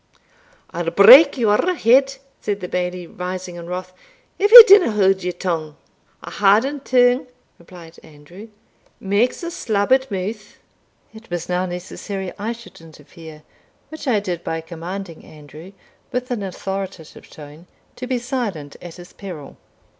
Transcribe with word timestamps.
"I'll 0.71 0.89
break 0.89 1.37
your 1.37 1.75
head," 1.75 2.15
said 2.41 2.59
the 2.59 2.67
Bailie, 2.67 3.05
rising 3.05 3.55
in 3.57 3.67
wrath, 3.69 3.93
"if 4.39 4.51
ye 4.51 4.63
dinna 4.65 4.89
haud 4.93 5.21
your 5.21 5.31
tongue." 5.31 5.75
"A 6.23 6.31
hadden 6.31 6.79
tongue," 6.79 7.27
replied 7.59 7.99
Andrew, 8.01 8.47
"makes 8.99 9.43
a 9.43 9.51
slabbered 9.51 10.09
mouth." 10.09 10.57
It 11.13 11.29
was 11.29 11.47
now 11.47 11.67
necessary 11.67 12.33
I 12.39 12.51
should 12.51 12.81
interfere, 12.81 13.43
which 13.89 14.07
I 14.07 14.19
did 14.19 14.43
by 14.43 14.59
commanding 14.61 15.23
Andrew, 15.23 15.71
with 16.11 16.31
an 16.31 16.41
authoritative 16.41 17.29
tone, 17.29 17.67
to 17.97 18.07
be 18.07 18.17
silent 18.17 18.75
at 18.81 18.95
his 18.95 19.13
peril. 19.13 19.55